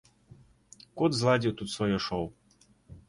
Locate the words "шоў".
2.07-2.25